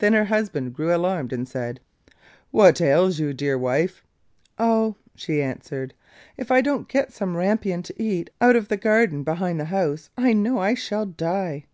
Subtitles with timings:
[0.00, 1.80] Then her husband grew alarmed and said:
[2.50, 4.04] 'What ails you, dear wife?'
[4.58, 5.94] 'Oh,' she answered,
[6.36, 10.10] 'if I don't get some rampion to eat out of the garden behind the house,
[10.14, 11.64] I know I shall die.